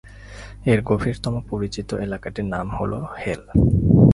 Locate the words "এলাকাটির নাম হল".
1.97-2.91